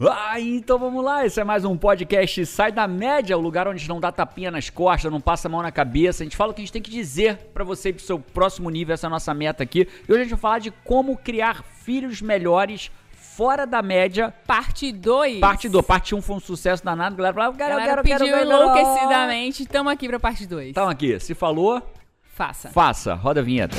[0.00, 3.76] Ah, então vamos lá, esse é mais um podcast Sai da Média, o lugar onde
[3.76, 6.36] a gente não dá tapinha nas costas, não passa a mão na cabeça, a gente
[6.36, 8.92] fala o que a gente tem que dizer para você ir pro seu próximo nível,
[8.92, 9.86] essa é a nossa meta aqui.
[10.08, 14.34] E hoje a gente vai falar de como criar filhos melhores fora da média.
[14.44, 15.38] Parte 2.
[15.38, 15.86] Parte 2.
[15.86, 18.62] Parte 1 um foi um sucesso danado, galera falou, quero, Galera quero, pediu quero, quero.
[18.62, 20.70] enlouquecidamente, tamo aqui pra parte 2.
[20.70, 21.80] Então aqui, se falou,
[22.34, 22.68] Faça.
[22.70, 23.76] faça, roda a vinheta.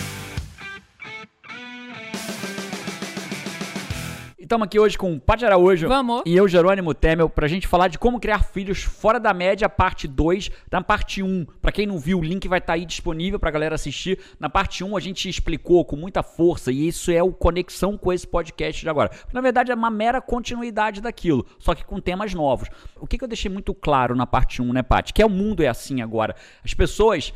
[4.46, 6.22] Estamos aqui hoje com o Paty Araújo Vamos.
[6.24, 10.08] e eu, Jerônimo Temel, pra gente falar de como criar filhos fora da média, parte
[10.08, 10.52] 2.
[10.72, 13.50] Na parte 1, um, pra quem não viu, o link vai estar aí disponível pra
[13.50, 14.20] galera assistir.
[14.40, 17.98] Na parte 1, um, a gente explicou com muita força, e isso é o conexão
[17.98, 19.10] com esse podcast de agora.
[19.34, 22.70] Na verdade, é uma mera continuidade daquilo, só que com temas novos.
[22.98, 25.12] O que, que eu deixei muito claro na parte 1, um, né, Paty?
[25.12, 26.36] Que é o mundo é assim agora.
[26.64, 27.34] As pessoas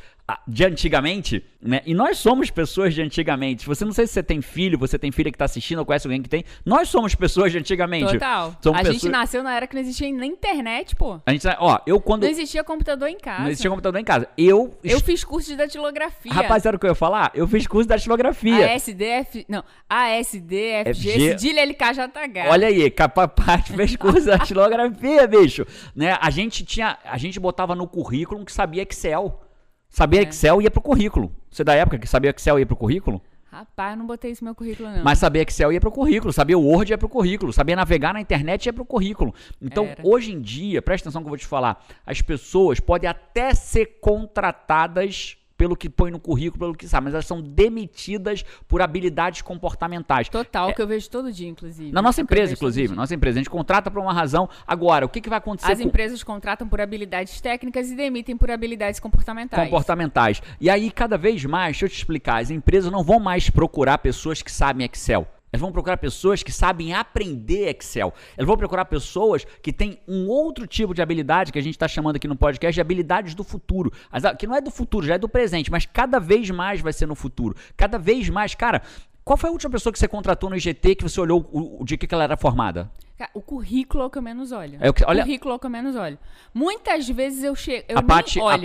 [0.48, 1.82] de antigamente, né?
[1.86, 3.66] E nós somos pessoas de antigamente.
[3.66, 6.08] Você não sei se você tem filho, você tem filha que tá assistindo ou conhece
[6.08, 6.44] alguém que tem.
[6.66, 8.14] Nós somos pessoas de antigamente.
[8.14, 8.56] Total.
[8.62, 9.02] Somos a pessoas...
[9.02, 11.20] gente nasceu na era que não existia nem internet, pô.
[11.26, 13.42] A gente, ó, eu quando Não existia computador em casa.
[13.42, 14.28] não existia computador em casa.
[14.38, 16.34] Eu Eu fiz curso de datilografia.
[16.34, 17.32] Rapaz, sabe o que eu ia falar?
[17.34, 18.74] Eu fiz curso de datilografia.
[18.74, 21.12] ASDF, não, ASDFG, FG.
[21.12, 22.50] cedilha LKJH.
[22.50, 25.66] Olha aí, Capapate fez curso de datilografia, bicho.
[25.96, 26.18] Né?
[26.20, 29.49] A gente tinha, a gente botava no currículo que sabia Excel.
[29.90, 30.24] Sabia É.
[30.24, 31.32] Excel ia pro currículo.
[31.50, 33.22] Você é da época que sabia Excel ia pro currículo?
[33.52, 35.04] Rapaz, eu não botei isso no meu currículo, não.
[35.04, 38.68] Mas saber Excel ia pro currículo, saber Word ia pro currículo, saber navegar na internet
[38.68, 39.34] ia pro currículo.
[39.60, 40.02] Então, Era.
[40.06, 43.98] hoje em dia, presta atenção que eu vou te falar, as pessoas podem até ser
[44.00, 49.42] contratadas pelo que põe no currículo, pelo que sabe, mas elas são demitidas por habilidades
[49.42, 50.30] comportamentais.
[50.30, 51.90] Total, que eu vejo todo dia, inclusive.
[51.90, 51.92] É.
[51.92, 54.48] Na nossa É empresa, inclusive, nossa empresa, a gente contrata por uma razão.
[54.66, 58.38] Agora, o que, que vai acontecer As com empresas contratam por habilidades técnicas e demitem
[58.38, 59.70] por habilidades comportamentais.
[59.70, 60.42] comportamentais?
[60.62, 63.98] E aí, cada vez mais, deixa eu te explicar, as empresas não vão mais procurar
[63.98, 65.28] pessoas que sabem Excel.
[65.52, 68.14] Elas vão procurar pessoas que sabem aprender Excel.
[68.38, 71.88] Elas vão procurar pessoas que têm um outro tipo de habilidade que a gente está
[71.88, 73.92] chamando aqui no podcast de habilidades do futuro.
[74.38, 77.06] Que não é do futuro, já é do presente, mas cada vez mais vai ser
[77.06, 77.56] no futuro.
[77.76, 78.82] Cada vez mais, cara.
[79.24, 81.86] Qual foi a última pessoa que você contratou no IGT que você olhou o, o
[81.86, 82.90] dia que ela era formada?
[83.34, 84.78] O currículo é o que eu menos olho.
[84.80, 86.18] É o que- olha- currículo é o que eu menos olho.
[86.54, 87.86] Muitas vezes eu chego.
[87.90, 88.02] Eu a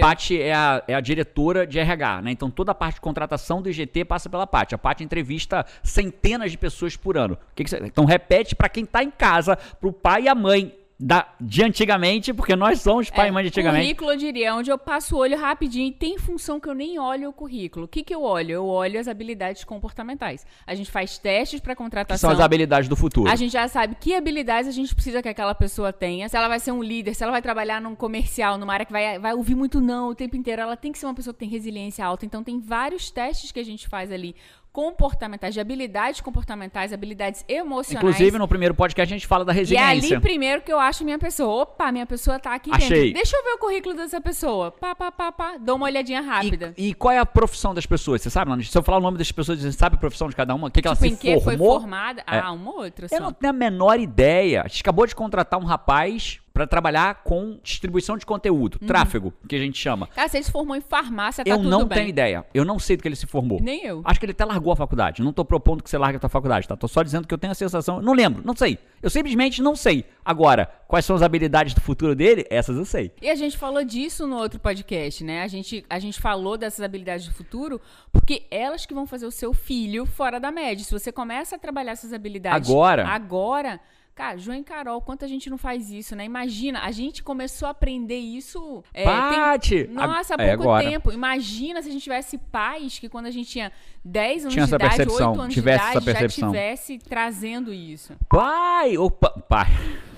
[0.00, 2.30] Paty, é, a, é a diretora de RH, né?
[2.30, 4.74] Então toda a parte de contratação do IGT passa pela Paty.
[4.74, 7.34] A Paty entrevista centenas de pessoas por ano.
[7.34, 10.34] O que que você- então repete para quem tá em casa, pro pai e a
[10.34, 13.82] mãe da, de antigamente, porque nós somos pai É, e mãe de antigamente.
[13.82, 16.98] Currículo, eu diria, onde eu passo o olho rapidinho e tem função que eu nem
[16.98, 17.86] olho o currículo.
[17.86, 18.52] O que, que eu olho?
[18.52, 20.46] Eu olho as habilidades comportamentais.
[20.66, 22.30] A gente faz testes para Que contratação.
[22.30, 23.28] são as habilidades do futuro.
[23.28, 26.28] A gente já sabe que habilidades a gente precisa que aquela pessoa tenha.
[26.28, 28.92] Se ela vai ser um líder, se ela vai trabalhar num comercial, numa área que
[28.92, 31.40] vai, vai ouvir muito não o tempo inteiro, ela tem que ser uma pessoa que
[31.40, 32.24] tem resiliência alta.
[32.24, 34.36] Então, tem vários testes que a gente faz ali
[34.74, 38.04] comportamentais, de habilidades comportamentais, habilidades emocionais.
[38.04, 40.16] Inclusive, no primeiro podcast a gente fala da E é resiliência.
[40.16, 41.62] ali primeiro que eu acho minha pessoa.
[41.62, 42.88] Opa, minha pessoa tá aqui Achei.
[43.04, 43.14] dentro.
[43.14, 44.72] Deixa eu ver o currículo dessa pessoa.
[44.72, 45.56] Pá, pá, pá, pá.
[45.58, 46.74] Dou uma olhadinha rápida.
[46.76, 48.20] E, e qual é a profissão das pessoas?
[48.20, 48.64] Você sabe?
[48.64, 50.66] Se eu falar o nome das pessoas, você sabe a profissão de cada uma?
[50.66, 51.80] O que, que ela tipo, se em que foi formou?
[51.80, 52.22] formada?
[52.26, 52.38] É.
[52.40, 53.20] Ah, uma ou outra Eu só.
[53.20, 54.62] não tenho a menor ideia.
[54.62, 59.56] A gente acabou de contratar um rapaz para trabalhar com distribuição de conteúdo, tráfego, que
[59.56, 60.06] a gente chama.
[60.06, 61.44] Cara, se ele se formou em farmácia, Uhum.
[61.44, 61.98] tá eu não bem.
[61.98, 62.46] tenho ideia.
[62.54, 63.60] Eu não sei do que ele se formou.
[63.60, 64.00] Nem eu.
[64.04, 65.20] Acho que ele até largou a faculdade.
[65.20, 66.76] Não tô propondo que você largue a tua faculdade, tá?
[66.76, 68.00] Tô só dizendo que eu tenho a sensação.
[68.00, 68.78] Não lembro, não sei.
[69.02, 70.04] Eu simplesmente não sei.
[70.24, 72.46] Agora, quais são as habilidades do futuro dele?
[72.48, 73.10] Essas eu sei.
[73.20, 75.42] E a gente falou disso no outro podcast, né?
[75.42, 77.80] A gente, a gente falou dessas habilidades do futuro
[78.12, 80.84] porque elas que vão fazer o seu filho fora da média.
[80.84, 83.06] Se você começa a trabalhar essas habilidades Agora.
[83.08, 83.80] agora,
[84.14, 86.24] cara, João e Carol, quanta gente não faz isso, né?
[86.24, 88.82] Imagina, a gente começou a aprender isso.
[88.94, 89.84] é, Bate!
[89.84, 90.88] tem- nossa, há É, pouco agora.
[90.88, 91.12] tempo.
[91.12, 93.72] Imagina se a gente tivesse pais que quando a gente tinha
[94.04, 98.14] 10 anos Tinha de idade, percepção, 8 anos tivesse de idade, já tivesse trazendo isso.
[98.28, 98.96] Pai!
[98.96, 99.66] Opa, pai.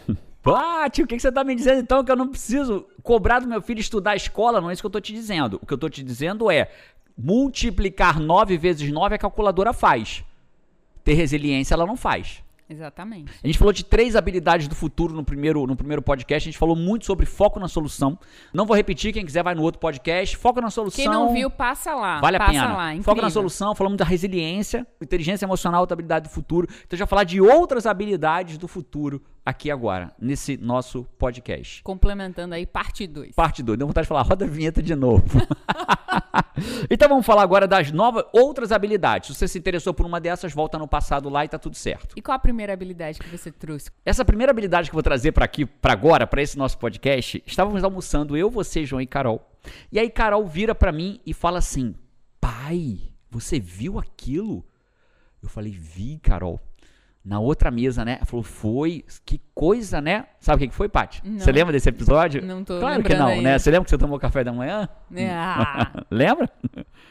[0.93, 2.05] Tio, o que que você tá me dizendo então?
[2.05, 4.61] Que eu não preciso cobrar do meu filho estudar a escola?
[4.61, 5.59] Não é isso que eu tô te dizendo.
[5.61, 6.71] O que eu tô te dizendo é
[7.19, 10.23] multiplicar 9 vezes 9 a calculadora faz.
[11.03, 12.43] Ter resiliência ela não faz.
[12.69, 13.33] Exatamente.
[13.43, 16.49] A gente falou de três habilidades do futuro no primeiro, no primeiro podcast.
[16.49, 18.19] A gente falou muito sobre foco na solução.
[18.53, 20.37] Não vou repetir, quem quiser vai no outro podcast.
[20.37, 20.97] Foco na solução.
[21.05, 22.21] Quem não viu, passa lá.
[22.21, 22.77] Vale a passa pena.
[22.77, 23.03] lá.
[23.03, 26.69] Foco na solução, falamos da resiliência, inteligência emocional, outra habilidade do futuro.
[26.85, 31.81] Então, já falar de outras habilidades do futuro aqui agora, nesse nosso podcast.
[31.85, 33.37] Complementando aí, parte 2.
[33.37, 33.79] Parte 2.
[33.79, 35.25] Deu vontade de falar, roda a vinheta de novo.
[36.91, 39.29] então vamos falar agora das novas, outras habilidades.
[39.29, 42.13] Se você se interessou por uma dessas, volta no passado lá e tá tudo certo.
[42.17, 43.89] E qual a primeira habilidade que você trouxe?
[44.05, 47.41] Essa primeira habilidade que eu vou trazer para aqui, para agora, para esse nosso podcast,
[47.47, 49.49] estávamos almoçando eu, você, João e Carol.
[49.93, 51.95] E aí Carol vira para mim e fala assim:
[52.41, 52.99] "Pai,
[53.31, 54.67] você viu aquilo?"
[55.41, 56.61] Eu falei: "Vi, Carol."
[57.27, 58.21] Na outra mesa, né?
[58.25, 60.27] Falou, foi, que coisa, né?
[60.39, 61.21] Sabe o que que foi, Paty?
[61.37, 62.41] Você lembra desse episódio?
[62.41, 63.43] Não tô Claro que não, ainda.
[63.43, 63.59] né?
[63.59, 64.89] Você lembra que você tomou café da manhã?
[65.29, 66.49] Ah, lembra?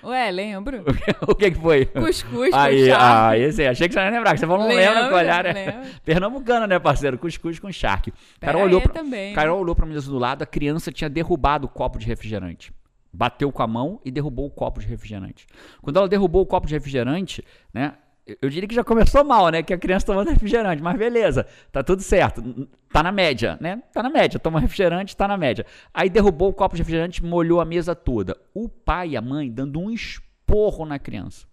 [0.02, 0.86] ué, lembro.
[1.28, 1.88] o que que foi?
[1.88, 3.42] Cuscuz Aí, com ah, charque.
[3.42, 5.16] esse aí, achei que você não ia lembrar, que você falou, não lembra Lembro, com
[5.18, 5.54] olhar, né?
[5.54, 5.90] lembro.
[6.06, 7.18] Pernambucano, né, parceiro?
[7.18, 8.14] Cuscuz com charque.
[8.40, 9.34] Pera Carol aí olhou, pra, também.
[9.34, 12.72] Carol olhou pra mesa do lado, a criança tinha derrubado o copo de refrigerante.
[13.12, 15.46] Bateu com a mão e derrubou o copo de refrigerante.
[15.82, 17.96] Quando ela derrubou o copo de refrigerante, né?
[18.42, 19.62] Eu- diria que já começou mal, né?
[19.64, 22.68] Que a criança tomando refrigerante, mas beleza, tá tudo certo.
[22.92, 23.82] Tá na média, né?
[23.94, 24.40] Tá na média.
[24.40, 25.66] Toma refrigerante, tá na média.
[25.94, 28.38] Aí derrubou o copo de refrigerante, molhou a mesa toda.
[28.54, 31.46] O pai e a mãe dando um esporro na criança.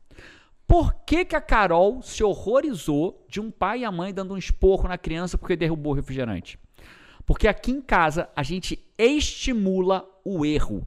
[0.67, 4.39] Por que, que a Carol se horrorizou de um pai e a mãe dando um
[4.39, 6.59] esporro na criança porque derrubou o refrigerante?
[7.27, 10.87] Porque aqui em casa a gente estimula o erro.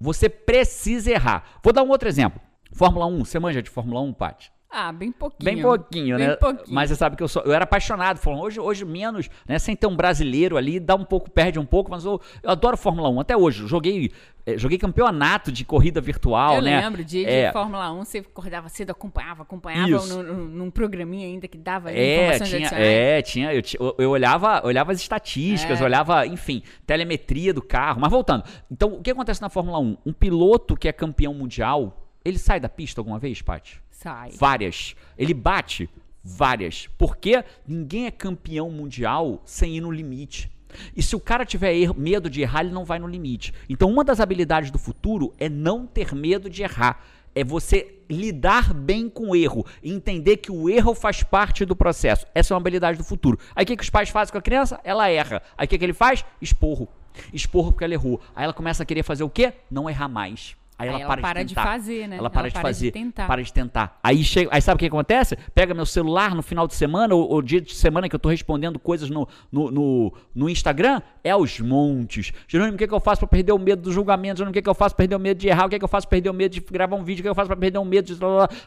[0.00, 1.58] Você precisa errar.
[1.62, 2.40] Vou dar um outro exemplo.
[2.72, 4.52] Fórmula 1, você manja de Fórmula 1, Paty?
[4.76, 5.44] Ah, bem pouquinho.
[5.54, 6.34] Bem pouquinho, Bem né?
[6.36, 6.74] pouquinho.
[6.74, 9.56] Mas você sabe que eu sou, eu era apaixonado, falando, hoje, hoje menos, né?
[9.58, 12.76] Sem ter um brasileiro ali, dá um pouco, perde um pouco, mas eu, eu adoro
[12.76, 13.62] Fórmula 1 até hoje.
[13.62, 14.10] Eu Joguei,
[14.44, 16.80] eh, joguei campeonato de corrida virtual, Eu né?
[16.80, 17.46] lembro, dia É.
[17.46, 22.38] de Fórmula 1, você acordava cedo, acompanhava, acompanhava no- num programinha ainda que dava É,
[22.40, 25.82] tinha, é, tinha, eu, eu- eu olhava, eu olhava as estatísticas, É.
[25.82, 28.00] eu olhava, enfim, telemetria do carro.
[28.00, 29.96] Mas voltando, então o que acontece na Fórmula 1?
[30.04, 33.83] Um piloto que é campeão mundial, ele sai da pista alguma vez, Paty?
[34.04, 34.30] Sai.
[34.38, 34.94] Várias.
[35.16, 35.88] Ele bate
[36.22, 36.88] várias.
[36.98, 40.50] Porque ninguém é campeão mundial sem ir no limite.
[40.94, 43.54] E se o cara tiver erro- medo de errar, ele não vai no limite.
[43.68, 47.02] Então, uma das habilidades do futuro é não ter medo de errar.
[47.34, 49.64] É você lidar bem com o erro.
[49.82, 52.26] Entender que o erro faz parte do processo.
[52.34, 53.38] Essa é uma habilidade do futuro.
[53.56, 54.78] Aí o que, que os pais fazem com a criança?
[54.84, 55.42] Ela erra.
[55.56, 56.24] Aí o que, que ele faz?
[56.42, 56.88] Esporro.
[57.32, 58.20] Esporro porque ela errou.
[58.36, 59.54] Aí ela começa a querer fazer o quê?
[59.70, 60.56] Não errar mais.
[60.84, 62.16] Aí, Aí ela, ela para, para de de fazer, né?
[62.16, 62.90] Ela para Ela de para de fazer.
[62.92, 63.26] tentar.
[63.26, 63.98] Para de tentar.
[64.02, 65.36] Aí, chega, aí sabe o que acontece?
[65.54, 68.28] Pega meu celular no final de semana, ou, ou dia de semana que eu tô
[68.28, 72.32] respondendo coisas no, no, no, no Instagram, é aos montes.
[72.48, 74.38] Jerônimo, o que, que eu faço para perder o medo do julgamento?
[74.38, 75.66] Jerônimo, o que, que eu faço para perder o medo de errar?
[75.66, 77.20] O que, que eu faço para perder o medo de gravar um vídeo?
[77.20, 78.18] O que eu faço para perder o medo de...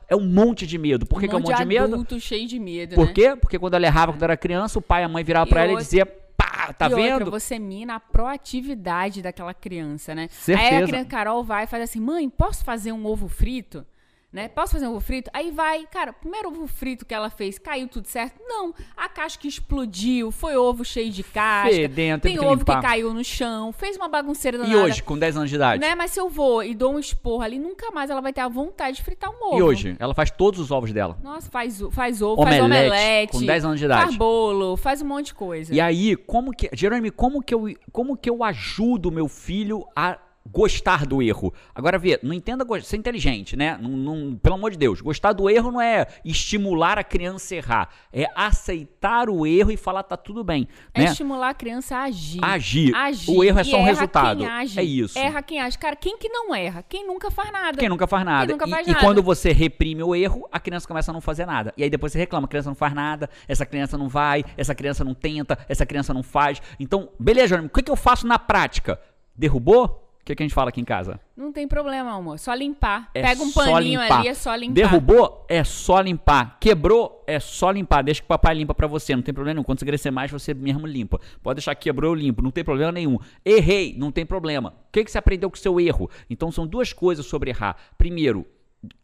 [0.09, 1.05] É um monte de medo.
[1.05, 1.93] Por que, que é um monte de, medo?
[1.93, 3.13] adulto cheio de medo, Por né?
[3.13, 3.35] quê?
[3.35, 5.69] Porque quando ela errava, quando era criança, o pai e a mãe viravam para ela
[5.69, 6.07] e outra- dizia,
[6.57, 7.13] pá, tá e vendo?
[7.13, 10.23] outra, você mina a proatividade daquela criança, né?
[10.23, 10.83] Aí Certeza.
[10.83, 13.85] a criança Carol vai e faz assim, mãe, posso fazer um ovo frito?
[14.31, 14.49] Né?
[14.49, 15.31] Posso fazer um ovo frito?
[15.33, 18.35] Aí vai, cara, o primeiro ovo frito que ela fez, caiu tudo certo?
[18.45, 21.73] Não, a casca explodiu, foi ovo cheio de casca.
[21.73, 22.81] Fedendo, tem teve que ovo limpar.
[22.81, 24.83] que caiu no chão, fez uma bagunceira E danada.
[24.83, 25.79] hoje, com 10 anos de idade?
[25.81, 25.95] Né?
[25.95, 28.49] Mas se eu vou e dou um esporro ali, nunca mais ela vai ter a
[28.49, 29.57] vontade de fritar um ovo.
[29.59, 29.95] E hoje?
[29.97, 31.17] Ela faz todos os ovos dela.
[31.23, 33.31] Nossa, faz, faz ovo, faz Omelete, omelete.
[33.31, 34.03] com 10 anos de idade.
[34.07, 35.73] Faz bolo, faz um monte de coisa.
[35.73, 36.69] E aí, como que.
[36.73, 37.63] Jerônimo, como que eu,
[37.93, 40.19] como que eu ajudo meu filho a
[40.51, 41.53] gostar do erro?
[41.73, 43.77] Agora vê, não entenda ser inteligente, né?
[43.81, 47.57] Não, não- pelo amor de Deus, gostar do erro não é estimular a criança a
[47.57, 51.05] errar, é aceitar o erro e falar tá tudo bem, É né?
[51.05, 52.43] estimular a criança a agir.
[52.43, 52.95] Agir.
[52.95, 53.31] Agir.
[53.37, 54.37] O erro é só um erra resultado.
[54.39, 54.79] Quem age.
[54.79, 55.17] É isso.
[55.19, 55.77] Erra quem age.
[55.77, 56.83] Cara, quem que não erra?
[56.87, 57.77] Quem nunca faz nada.
[57.77, 58.51] Quem nunca faz nada.
[58.51, 59.03] nunca E- faz e, nada.
[59.03, 61.73] quando você reprime o erro, a criança começa a não fazer nada.
[61.77, 64.73] E aí depois você reclama, a criança não faz nada, essa criança não vai, essa
[64.75, 66.61] criança não tenta, essa criança não faz.
[66.79, 68.99] Então, beleza, o que, que eu faço na prática?
[69.35, 70.06] Derrubou?
[70.27, 71.21] O que, que a gente fala aqui em casa?
[71.37, 72.37] Não tem problema, amor.
[72.37, 73.09] Só limpar.
[73.13, 74.19] É Pega um paninho limpar.
[74.19, 74.73] ali, é só limpar.
[74.73, 75.45] Derrubou?
[75.47, 76.57] É só limpar.
[76.59, 77.23] Quebrou?
[77.25, 78.03] É só limpar.
[78.03, 79.15] Deixa que o papai limpa pra você.
[79.15, 79.63] Não tem problema nenhum.
[79.63, 81.21] Quando você crescer mais, você mesmo limpa.
[81.41, 82.41] Pode deixar que quebrou, eu limpo.
[82.41, 83.17] Não tem problema nenhum.
[83.45, 83.95] Errei?
[83.97, 84.73] Não tem problema.
[84.89, 86.09] O que, que você aprendeu com o seu erro?
[86.29, 87.77] Então, são duas coisas sobre errar.
[87.97, 88.45] Primeiro,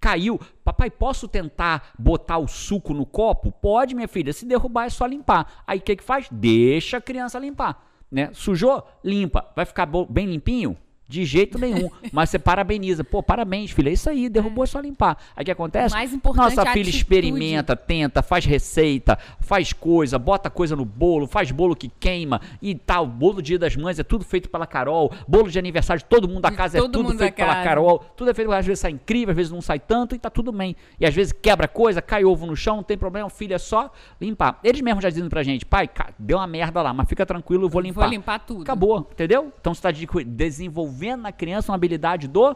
[0.01, 0.37] caiu.
[0.61, 3.49] Papai, posso tentar botar o suco no copo?
[3.49, 4.33] Pode, minha filha.
[4.33, 5.63] Se derrubar, é só limpar.
[5.65, 6.27] Aí, o que, que faz?
[6.29, 7.81] Deixa a criança limpar.
[8.11, 8.29] Né?
[8.33, 8.85] Sujou?
[9.01, 9.49] Limpa.
[9.55, 10.77] Vai ficar bem limpinho?
[11.07, 11.89] De jeito nenhum.
[12.11, 13.03] Mas você parabeniza.
[13.03, 13.89] Pô, parabéns, filha.
[13.89, 14.29] É isso aí.
[14.29, 15.17] Derrubou, é só limpar.
[15.35, 15.93] Aí o que acontece?
[15.93, 20.85] Mais importante Nossa é a filha experimenta, tenta, faz receita, faz coisa, bota coisa no
[20.85, 23.05] bolo, faz bolo que queima e tal.
[23.05, 25.11] Bolo dia das mães é tudo feito pela Carol.
[25.27, 27.35] Bolo de aniversário de todo mundo da De casa é todo tudo mundo da feito
[27.35, 27.63] pela casa.
[27.63, 27.99] Carol.
[28.15, 30.51] Tudo é feito, às vezes sai incrível, às vezes não sai tanto e tá tudo
[30.51, 30.75] bem.
[30.99, 33.91] E às vezes quebra coisa, cai ovo no chão, não tem problema, filha, é só
[34.21, 34.59] limpar.
[34.63, 37.69] Eles mesmos já dizem pra gente, pai, deu uma merda lá, mas fica tranquilo, eu
[37.69, 38.01] vou limpar.
[38.01, 38.61] Vou limpar tudo.
[38.61, 39.51] Acabou, entendeu?
[39.59, 39.91] Então você está
[40.25, 42.55] desenvolvendo na criança uma habilidade do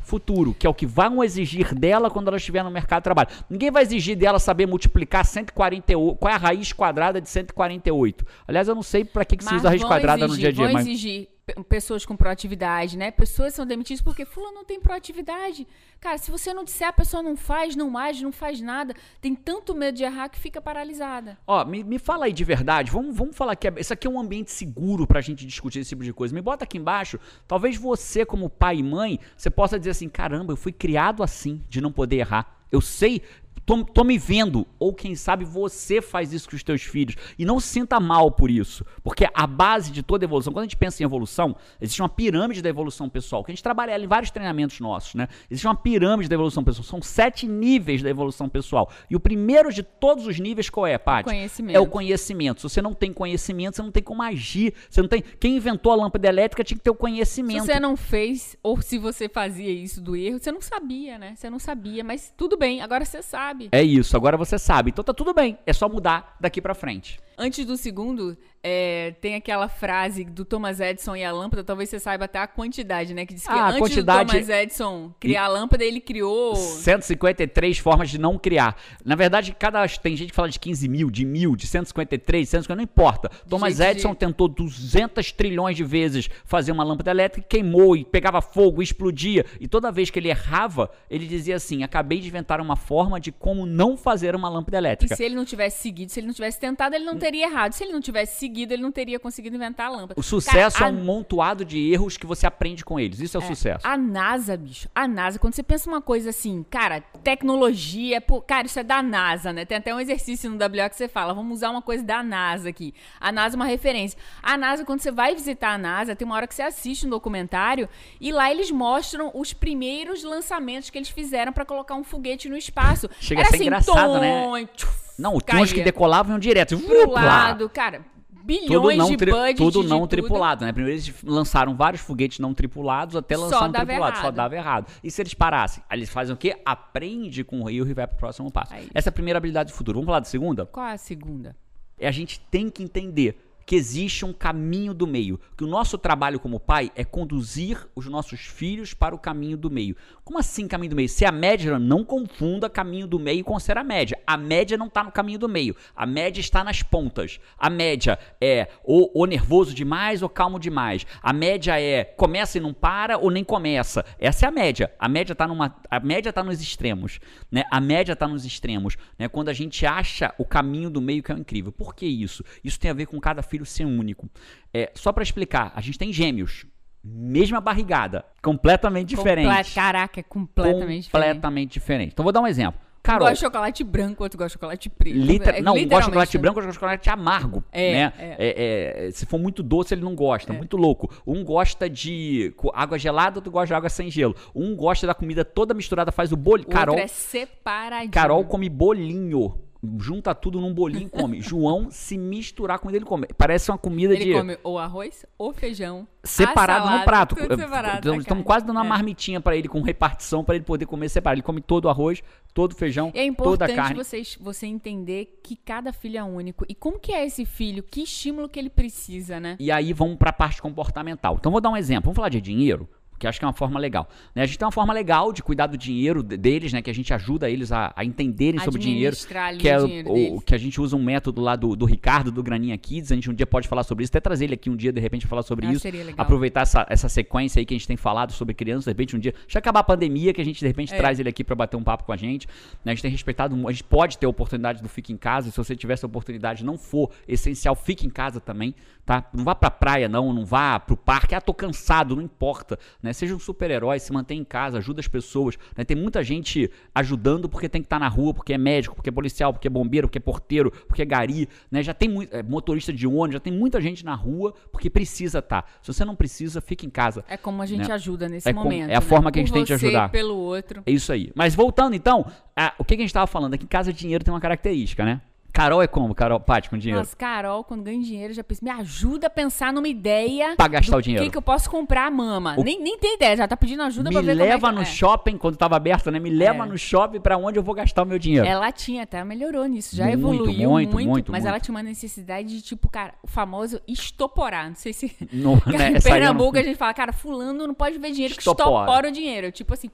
[0.00, 3.28] futuro, que é o que vão exigir dela quando ela estiver no mercado de trabalho.
[3.48, 8.24] Ninguém vai exigir dela saber multiplicar 148, qual é a raiz quadrada de 148.
[8.46, 10.48] Aliás, eu não sei para que, que se usa a raiz quadrada no exigir- dia
[10.50, 11.28] a dia, vão mas exigir
[11.68, 13.10] pessoas com proatividade, né?
[13.10, 15.66] Pessoas são demitidas porque fulano não tem proatividade.
[16.00, 18.94] Cara, se você não disser, a pessoa não faz, não age, não faz nada.
[19.20, 21.38] Tem tanto medo de errar que fica paralisada.
[21.46, 24.10] Ó, me, me fala aí de verdade, vamos, vamos falar que é- isso aqui é
[24.10, 26.34] um ambiente seguro pra gente discutir esse tipo de coisa.
[26.34, 30.52] Me bota aqui embaixo, talvez você como pai e mãe, você possa dizer assim, caramba,
[30.52, 32.58] eu fui criado assim, de não poder errar.
[32.72, 33.22] Eu sei
[33.66, 34.66] Tô, tô, me vendo.
[34.78, 37.16] Ou quem sabe você faz isso com os teus filhos.
[37.38, 38.84] E não se sinta mal por isso.
[39.02, 42.60] Porque a base de toda evolução, quando a gente pensa em evolução, existe uma pirâmide
[42.60, 45.28] da evolução pessoal, que a gente trabalha em vários treinamentos nossos, né?
[45.50, 46.84] Existe uma pirâmide da evolução pessoal.
[46.84, 48.90] São sete níveis da evolução pessoal.
[49.08, 51.24] E o primeiro de todos os níveis qual é, Paty?
[51.24, 51.76] Conhecimento.
[51.76, 52.60] É o conhecimento.
[52.60, 54.74] Se você não tem conhecimento, você não tem como agir.
[54.90, 55.22] Você não tem.
[55.40, 57.60] Quem inventou a lâmpada elétrica tinha que ter o conhecimento.
[57.60, 61.34] Se você não fez, ou se você fazia isso do erro, você não sabia, né?
[61.34, 63.68] Você não sabia, mas tudo bem, agora você sabe sabe.
[63.72, 64.90] É isso, agora você sabe.
[64.90, 67.20] Então tá tudo bem, é só mudar daqui para frente.
[67.36, 71.98] Antes do segundo, é, tem aquela frase do Thomas Edison e a lâmpada, talvez você
[71.98, 73.26] saiba até a quantidade, né?
[73.26, 74.24] Que diz que ah, antes quantidade...
[74.24, 76.54] do Thomas Edison criar a lâmpada, ele criou...
[76.56, 78.76] 153 formas de não criar.
[79.04, 82.76] Na verdade, cada tem gente que fala de 15 mil, de mil, de 153, 150,
[82.76, 83.28] não importa.
[83.48, 84.18] Thomas Edison de...
[84.18, 89.44] tentou 200 trilhões de vezes fazer uma lâmpada elétrica, queimou e pegava fogo, e explodia.
[89.60, 93.30] E toda vez que ele errava, ele dizia assim, acabei de inventar uma forma de
[93.30, 95.12] como não fazer uma lâmpada elétrica.
[95.12, 97.72] E se ele não tivesse seguido, se ele não tivesse tentado, ele não teria errado.
[97.72, 100.14] Se ele não tivesse seguido, ele não teria conseguido inventar a lâmpada.
[100.20, 100.94] O sucesso Cara, a...
[100.94, 103.18] é um montoado de erros que você aprende com eles.
[103.18, 103.86] Isso é, é o sucesso.
[103.86, 108.66] A NASA, bicho, a NASA, quando você pensa uma coisa assim, cara, tecnologia, pô, cara,
[108.66, 109.64] isso é da NASA, né?
[109.64, 112.68] Tem até um exercício no WO que você fala, vamos usar uma coisa da NASA
[112.68, 112.92] aqui.
[113.18, 114.18] A NASA é uma referência.
[114.42, 117.10] A NASA, quando você vai visitar a NASA, tem uma hora que você assiste um
[117.10, 117.88] documentário
[118.20, 122.56] e lá eles mostram os primeiros lançamentos que eles fizeram para colocar um foguete no
[122.56, 123.08] espaço.
[123.18, 124.68] Chega Era a ser assim, engraçado, tom, né?
[124.76, 126.78] Tchuf, não, tinha uns que decolavam direto.
[126.78, 128.02] Pro lado, cara.
[128.44, 130.72] Bilhões de budget Tudo não tripulado, né?
[130.72, 133.92] Primeiro eles lançaram vários foguetes não tripulados até lançar um tripulado.
[133.92, 134.20] Errado.
[134.20, 134.86] Só dava errado.
[135.02, 135.82] E se eles parassem?
[135.88, 136.54] Aí eles fazem o quê?
[136.64, 138.74] Aprende com o rio e vai pro próximo passo.
[138.74, 139.96] É Essa é a primeira habilidade do futuro.
[139.96, 140.66] Vamos falar da segunda?
[140.66, 141.56] Qual é a segunda?
[141.98, 145.96] É a gente tem que entender que existe um caminho do meio, que o nosso
[145.96, 149.96] trabalho como pai é conduzir os nossos filhos para o caminho do meio.
[150.24, 151.08] Como assim caminho do meio?
[151.08, 154.18] Se a média não confunda caminho do meio com ser a média.
[154.26, 155.76] A média não está no caminho do meio.
[155.94, 157.40] A média está nas pontas.
[157.58, 161.06] A média é ou, ou nervoso demais ou calmo demais.
[161.22, 164.04] A média é começa e não para ou nem começa.
[164.18, 164.92] Essa é a média.
[164.98, 167.64] A média está numa a média tá nos extremos, né?
[167.70, 169.28] A média está nos extremos, né?
[169.28, 171.72] Quando a gente acha o caminho do meio que é incrível.
[171.72, 172.44] Por que isso?
[172.62, 174.28] Isso tem a ver com cada filho filho ser único.
[174.72, 176.66] É, só para explicar, a gente tem gêmeos.
[177.06, 179.46] Mesma barrigada, completamente diferente.
[179.46, 182.12] Comple caraca, é completamente, completamente diferente.
[182.12, 182.80] Então vou dar um exemplo.
[183.02, 185.18] Carol, um gosta de chocolate branco, outro gosta de chocolate preto.
[185.18, 187.62] Liter, é, não, um gosta de chocolate branco, outro gosta de chocolate amargo.
[187.70, 188.12] É, né?
[188.18, 188.36] É.
[188.38, 189.06] é.
[189.06, 190.54] É, se for muito doce, ele não gosta.
[190.54, 190.56] É.
[190.56, 191.14] Muito louco.
[191.26, 194.34] Um gosta de água gelada, outro gosta de água sem gelo.
[194.54, 196.70] Um gosta da comida toda misturada, faz o bolinho.
[196.70, 198.12] Carol é separadinho.
[198.12, 199.63] Carol come bolinho
[199.98, 201.40] junta tudo num bolinho e come.
[201.42, 203.26] João, se misturar com ele, ele come.
[203.36, 204.30] Parece uma comida ele de.
[204.30, 206.06] Ele come ou arroz ou feijão.
[206.22, 207.36] Separado salada, no prato.
[207.36, 208.88] Separado, então, estamos quase dando uma é.
[208.88, 211.36] marmitinha para ele com repartição para ele poder comer separado.
[211.36, 212.22] Ele come todo o arroz,
[212.54, 213.90] todo o feijão, é toda a carne.
[213.90, 216.64] É importante você entender que cada filho é único.
[216.68, 217.82] E como que é esse filho?
[217.82, 219.56] Que estímulo que ele precisa, né?
[219.58, 221.36] E aí vamos para a parte comportamental.
[221.38, 222.04] Então vou dar um exemplo.
[222.04, 222.88] Vamos falar de dinheiro
[223.18, 224.08] que acho que é uma forma legal.
[224.34, 224.42] Né?
[224.42, 226.82] A gente tem uma forma legal de cuidar do dinheiro deles, né?
[226.82, 229.16] Que a gente ajuda eles a, a entenderem sobre dinheiro.
[229.58, 232.42] Que é o, o, que a gente usa um método lá do, do Ricardo, do
[232.42, 233.12] Graninha Kids.
[233.12, 235.00] A gente um dia pode falar sobre isso, até trazer ele aqui um dia, de
[235.00, 235.86] repente, falar sobre ah, isso.
[236.16, 239.18] Aproveitar essa, essa sequência aí que a gente tem falado sobre crianças, de repente, um
[239.18, 239.32] dia.
[239.32, 240.96] Deixa acabar a pandemia, que a gente, de repente, é.
[240.96, 242.46] traz ele aqui para bater um papo com a gente.
[242.84, 242.92] Né?
[242.92, 245.50] A gente tem respeitado, a gente pode ter a oportunidade do Fique em Casa.
[245.50, 249.28] Se você tiver essa oportunidade, não for essencial, fique em casa também, tá?
[249.32, 251.34] Não vá pra praia, não, não vá pro parque.
[251.34, 253.12] Ah, tô cansado, não importa, né?
[253.12, 255.56] Seja um super-herói herói, se mantém em casa, ajuda as pessoas.
[255.76, 255.84] Né?
[255.84, 259.10] Tem muita gente ajudando porque tem que estar tá na rua, porque é médico, porque
[259.10, 261.48] é policial, porque é bombeiro, porque é porteiro, porque é gari.
[261.70, 261.82] Né?
[261.82, 265.38] Já tem muito, é, motorista de ônibus, já tem muita gente na rua porque precisa
[265.38, 265.62] estar.
[265.62, 265.68] Tá.
[265.82, 267.24] Se você não precisa, fique em casa.
[267.28, 267.94] É como a gente né?
[267.94, 268.90] ajuda nesse é momento.
[268.90, 269.06] É a né?
[269.06, 270.08] forma que a gente tem de ajudar.
[270.10, 270.82] pelo outro.
[270.86, 271.30] É isso aí.
[271.34, 273.54] Mas voltando então, a, o que, que a gente estava falando?
[273.54, 275.20] Aqui em casa dinheiro tem uma característica, né?
[275.54, 276.12] Carol é como?
[276.16, 276.98] Carol, Paty, com dinheiro?
[276.98, 280.56] Nossa, Carol, quando ganha dinheiro, já pensa, me ajuda a pensar numa ideia.
[280.56, 281.22] Pra gastar o dinheiro.
[281.22, 282.56] O que, que eu posso comprar, mama?
[282.58, 282.64] O...
[282.64, 284.76] Nem, nem tem ideia, já tá pedindo ajuda me pra ver leva como é que...
[284.76, 284.84] no é.
[284.84, 286.18] shopping, quando tava aberto, né?
[286.18, 286.66] Me leva é.
[286.66, 288.44] no shopping pra onde eu vou gastar o meu dinheiro.
[288.44, 291.50] Ela tinha, até melhorou nisso, já muito, evoluiu muito, muito, muito Mas muito.
[291.50, 294.68] ela tinha uma necessidade de, tipo, cara, o famoso estoporar.
[294.68, 295.16] Não sei se.
[295.32, 296.60] No, né, em Pernambuco não...
[296.62, 299.52] a gente fala, cara, fulano não pode ver dinheiro que estopora o dinheiro.
[299.52, 299.88] Tipo assim,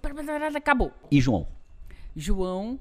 [0.57, 0.91] acabou.
[1.11, 1.47] E João?
[2.17, 2.79] João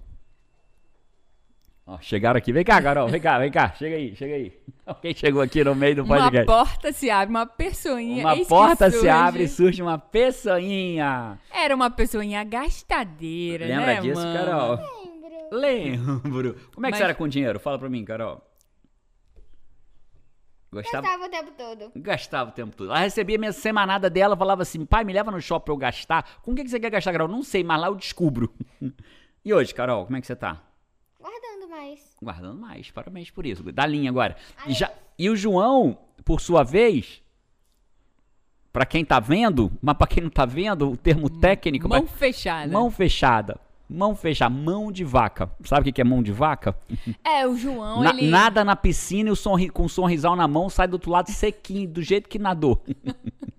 [1.89, 2.53] Ó, chegaram aqui.
[2.53, 3.07] Vem cá, Carol.
[3.07, 3.73] Vem cá, vem cá.
[3.73, 4.53] Chega aí, chega aí.
[5.01, 6.37] Quem chegou aqui no meio do podcast?
[6.37, 8.23] Uma porta se abre, uma pessoinha.
[8.27, 11.39] Uma porta se abre e surge uma pessoinha.
[11.51, 14.37] Era uma pessoinha gastadeira, Lembra né, disso, mano?
[14.37, 14.79] Carol?
[15.51, 16.21] Lembro.
[16.23, 16.55] Lembro.
[16.75, 16.97] Como é que Mas...
[16.97, 17.59] você era com dinheiro?
[17.59, 18.39] Fala pra mim, Carol.
[20.71, 21.01] Gostava...
[21.01, 21.91] Gastava o tempo todo.
[21.95, 22.89] Gastava o tempo todo.
[22.91, 26.39] Ela recebia minha semanada dela, falava assim: pai, me leva no shopping pra eu gastar.
[26.43, 27.27] Com o que, que você quer gastar, Carol?
[27.27, 28.53] Não sei, mas lá eu descubro.
[29.43, 30.68] e hoje, Carol, como é que você tá?
[31.69, 31.99] Mais.
[32.21, 32.91] Guardando mais.
[32.91, 33.63] Parabéns por isso.
[33.71, 34.35] Da linha agora.
[34.67, 37.21] E, já, e o João, por sua vez,
[38.73, 41.87] pra quem tá vendo, mas pra quem não tá vendo, o termo técnico.
[41.87, 42.71] Mão mas- fechada.
[42.71, 43.59] mão fechada.
[43.89, 44.53] Mão fechada.
[44.53, 45.49] Mão de vaca.
[45.63, 46.77] Sabe o que é mão de vaca?
[47.23, 48.27] É, o João, Na- ele...
[48.29, 51.31] Nada na piscina e o sorri, com um sorrisal na mão sai do outro lado
[51.31, 52.83] sequinho, do jeito que nadou.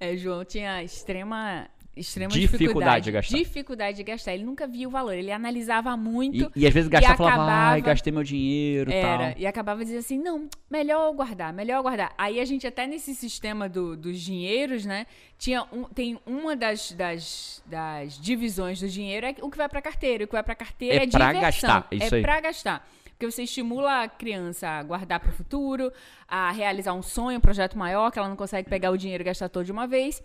[0.00, 1.68] É, o João tinha extrema...
[1.96, 3.36] Extrema Dificuldade dificuldade, de gastar.
[3.36, 4.34] Dificuldade de gastar.
[4.34, 5.12] Ele nunca via o valor.
[5.14, 6.50] Ele analisava muito.
[6.56, 9.34] E, e às vezes gastava e falava, acabava- ai, gastei meu dinheiro e Era, tal.
[9.40, 12.12] e acabava dizendo assim, não, melhor guardar, melhor guardar.
[12.18, 15.06] Aí a gente até nesse sistema do- dos dinheiros, né,
[15.38, 19.80] tinha um, tem uma das, das, das divisões do dinheiro é o que vai pra
[19.80, 22.22] carteira, o que vai pra carteira É é, pra diversão, gastar, isso é aí.
[22.22, 22.88] pra gastar.
[23.10, 25.92] Porque você estimula a criança a guardar para o futuro,
[26.26, 29.26] a realizar um sonho, um projeto maior, que ela não consegue pegar o dinheiro e
[29.26, 30.20] gastar todo de uma vez.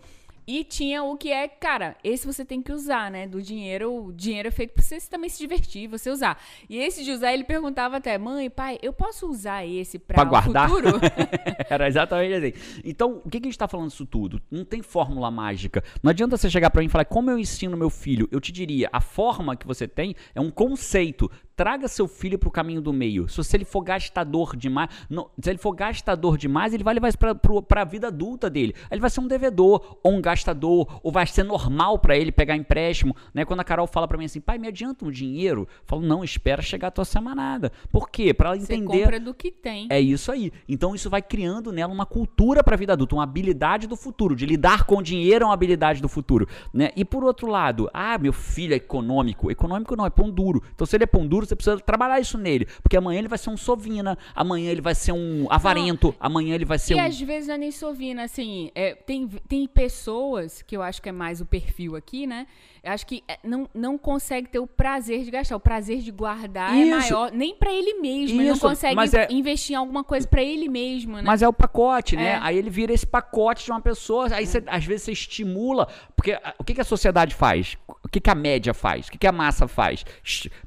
[0.46, 3.26] E tinha o que é, cara, esse você tem que usar, né?
[3.26, 6.40] Do dinheiro, o dinheiro é feito pra você também se divertir, você usar.
[6.68, 10.24] E esse de usar, ele perguntava até, mãe, pai, eu posso usar esse pra, Pra
[10.24, 10.68] o guardar?
[10.68, 10.98] futuro?
[11.70, 12.80] Era exatamente assim.
[12.84, 14.40] Então, o que, que a gente tá falando disso tudo?
[14.50, 15.82] Não tem fórmula mágica.
[16.02, 18.28] Não adianta você chegar pra mim e falar como eu ensino meu filho.
[18.32, 21.30] Eu te diria, a forma que você tem é um conceito.
[21.60, 23.28] Traga seu filho pro caminho do meio.
[23.28, 27.08] Se você- ele for gastador demais, não- se ele for gastador demais, ele vai levar
[27.08, 28.72] isso pro, pra vida adulta dele.
[28.84, 32.32] Aí Ele vai ser um devedor, ou um gastador, ou vai ser normal pra ele
[32.32, 33.14] pegar empréstimo.
[33.34, 33.44] Né?
[33.44, 35.68] Quando a Carol fala pra mim assim, pai, me adianta um dinheiro?
[35.70, 37.70] Eu falo, não, espera chegar a tua semanada.
[37.92, 38.32] Por quê?
[38.32, 39.02] Pra ela você entender.
[39.02, 39.86] compra do que tem.
[39.90, 40.50] É isso aí.
[40.66, 44.34] Então isso vai criando nela uma cultura para a vida adulta, uma habilidade do futuro,
[44.34, 46.90] de lidar com dinheiro é uma habilidade do futuro, né?
[46.96, 49.50] E por outro lado, ah, meu filho é econômico.
[49.50, 50.62] Econômico não, é pão duro.
[50.74, 53.38] Então se ele é pão duro, você precisa trabalhar isso nele, porque amanhã ele vai
[53.38, 57.04] ser um sovina, amanhã ele vai ser um avarento, amanhã ele vai ser E um
[57.04, 61.08] às vezes não é nem sovina, assim, é, tem, tem pessoas, que eu acho que
[61.08, 62.46] é mais o perfil aqui, né?
[62.82, 65.56] Eu acho que é, não, não consegue ter o prazer de gastar.
[65.56, 66.90] O prazer de guardar é Isso.
[67.12, 68.40] maior, nem pra ele mesmo.
[68.40, 71.22] ele não Isso, consegue é- investir em alguma coisa pra ele mesmo, né?
[71.24, 72.32] Mas é o pacote, né?
[72.32, 72.38] É.
[72.42, 74.28] Aí ele vira esse pacote de uma pessoa.
[74.32, 75.88] Aí você, às vezes você estimula.
[76.16, 77.76] Porque ah, o que, que a sociedade faz?
[78.02, 79.08] O que, que a média faz?
[79.08, 80.04] O que, que a massa faz?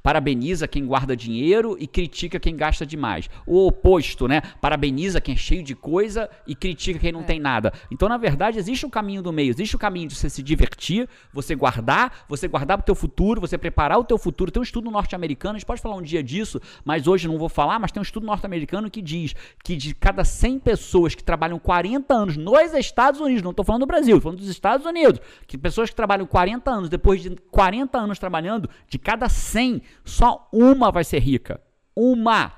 [0.02, 3.30] Parabeniza quem guarda dinheiro e critica quem gasta demais.
[3.46, 4.42] O oposto, né?
[4.62, 7.24] Parabeniza quem é cheio de coisa e critica quem não É.
[7.24, 7.74] tem nada.
[7.92, 9.50] Então, na verdade, existe o caminho do meio.
[9.50, 13.58] Existe o caminho de você se divertir, você guardar, você guardar pro teu futuro, você
[13.58, 14.52] preparar o teu futuro.
[14.52, 17.50] Tem um estudo norte-americano, a gente pode falar um dia disso, mas hoje não vou
[17.50, 21.60] falar, mas tem um estudo norte-americano que diz que de cada 100 pessoas que trabalham
[21.60, 25.20] 40 anos nos Estados Unidos, não estou falando do Brasil, estou falando dos Estados Unidos,
[25.48, 30.48] que pessoas que trabalham 40 anos, depois de 40 anos trabalhando, de cada 100, só
[30.52, 31.62] uma vai ser rica.
[31.96, 32.52] Uma!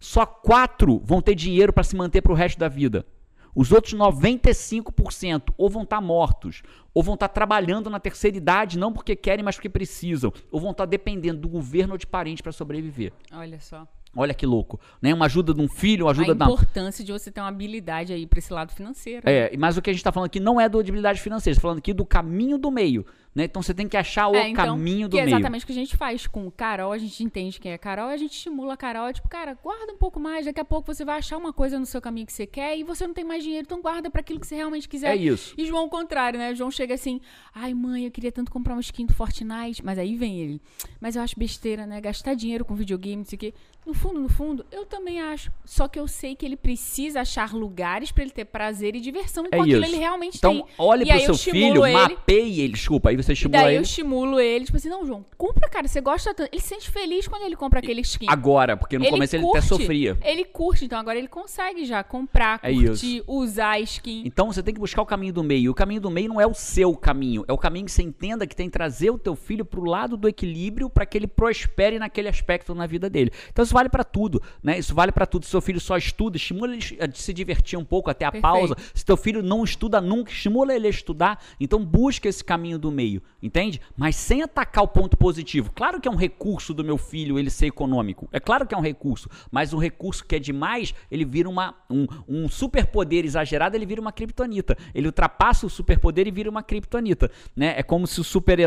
[0.00, 3.04] Só quatro vão ter dinheiro para se manter para o resto da vida.
[3.54, 6.62] Os outros 95% ou vão estar mortos,
[6.94, 10.70] ou vão estar trabalhando na terceira idade, não porque querem, mas porque precisam, ou vão
[10.70, 13.12] estar dependendo do governo ou de parente para sobreviver.
[13.32, 13.86] Olha só.
[14.16, 15.12] Olha que louco, né?
[15.12, 18.12] Uma ajuda de um filho, uma ajuda a da importância de você ter uma habilidade
[18.12, 19.22] aí pra esse lado financeiro.
[19.24, 19.32] né?
[19.32, 21.62] é, mas o que a gente está falando aqui não é do habilidade financeira, está
[21.62, 23.04] falando aqui do caminho do meio,
[23.38, 23.44] né?
[23.44, 25.34] Então você tem que achar o É, então, caminho do que é meio.
[25.36, 28.08] exatamente o que a gente faz com o Carol, a gente entende quem é Carol,
[28.08, 30.92] a gente estimula a Carol, é tipo, cara, guarda um pouco mais, daqui a pouco
[30.92, 33.24] você vai achar uma coisa no seu caminho que você quer e você não tem
[33.24, 35.12] mais dinheiro, então guarda pra aquilo que você realmente quiser.
[35.12, 35.54] É isso.
[35.56, 36.52] E João, ao contrário, né?
[36.52, 37.20] O João chega assim,
[37.54, 40.60] ai mãe, eu queria tanto comprar uma skin do Fortnite, mas aí vem ele.
[41.00, 42.00] Mas eu acho besteira, né?
[42.00, 43.54] Gastar dinheiro com videogame, não sei o quê.
[43.86, 45.50] No fundo, no fundo, eu também acho.
[45.64, 49.46] Só que eu sei que ele precisa achar lugares pra ele ter prazer e diversão
[49.46, 49.90] É com aquilo isso.
[49.94, 50.64] ele realmente Então, tem.
[50.76, 51.94] olhe E pro seu filho, ele.
[51.94, 53.84] mapeie ele, desculpa, aí você E estimula daí eu ele.
[53.84, 56.48] estimulo ele, tipo assim, não, João, compra, cara, você gosta tanto.
[56.52, 58.26] Ele se sente feliz quando ele compra aquele skin.
[58.28, 60.18] Agora, porque no começo ele até curte, sofria.
[60.22, 64.22] Ele curte, então agora ele consegue já comprar, É curtir, usar a skin.
[64.24, 65.70] Então você tem que buscar o caminho do meio.
[65.70, 68.46] O caminho do meio não é o seu caminho, é o caminho que você entenda
[68.46, 71.98] que tem que trazer o teu filho pro lado do equilíbrio para que ele prospere
[71.98, 73.30] naquele aspecto na vida dele.
[73.50, 74.78] Então isso vale para tudo, né?
[74.78, 75.44] Isso vale para tudo.
[75.44, 78.42] Se seu filho só estuda, estimula ele a se divertir um pouco até a Perfeito.
[78.52, 78.76] pausa.
[78.94, 81.42] Se teu filho não estuda nunca, estimula ele a estudar.
[81.58, 83.07] Então busca esse caminho do meio,
[83.42, 83.80] entende?
[83.96, 85.70] Mas sem atacar o ponto positivo.
[85.74, 88.28] Claro que é um recurso do meu filho ele ser econômico.
[88.32, 91.74] É claro que é um recurso, mas um recurso que é demais, ele vira uma,
[91.90, 94.76] um, um superpoder exagerado, ele vira uma kriptonita.
[94.94, 97.74] Ele ultrapassa o superpoder e vira uma kriptonita, né?
[97.76, 98.58] É como se o super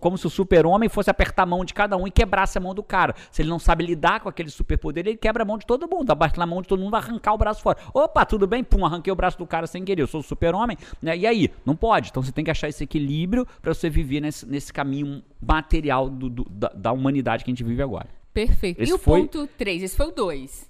[0.00, 2.74] como se o super-homem fosse apertar a mão de cada um e quebrasse a mão
[2.74, 3.14] do cara.
[3.30, 6.10] Se ele não sabe lidar com aquele superpoder, ele quebra a mão de todo mundo,
[6.10, 7.78] abate na mão de todo mundo, arrancar o braço fora.
[7.92, 8.64] Opa, tudo bem?
[8.64, 10.02] Pum, arranquei o braço do cara sem querer.
[10.02, 11.16] Eu sou o super-homem, né?
[11.16, 11.50] E aí?
[11.64, 12.10] Não pode.
[12.10, 16.28] Então você tem que achar esse equilíbrio para você viver nesse, nesse caminho material do-
[16.30, 18.08] do- da, da humanidade que a gente vive agora.
[18.34, 18.82] Perfeito.
[18.82, 20.68] Esse e o foi- ponto 3, esse foi o 2.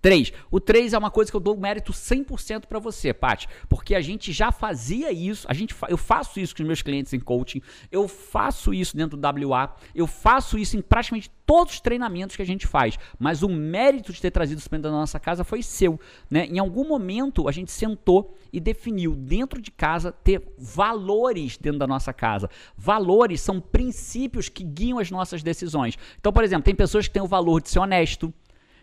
[0.00, 0.32] 3.
[0.50, 4.00] O 3 é uma coisa que eu dou mérito 100% para você, Paty, porque a
[4.00, 7.62] gente já fazia isso, a gente, eu faço isso com os meus clientes em coaching,
[7.90, 12.42] eu faço isso dentro do WA, eu faço isso em praticamente todos os treinamentos que
[12.42, 15.62] a gente faz, mas o mérito de ter trazido isso dentro da nossa casa foi
[15.62, 15.98] seu,
[16.30, 16.46] né?
[16.46, 21.86] Em algum momento a gente sentou e definiu dentro de casa ter valores dentro da
[21.86, 22.50] nossa casa.
[22.76, 25.96] Valores são princípios que guiam as nossas decisões.
[26.18, 28.32] Então, por exemplo, tem pessoas que têm o valor de ser honesto,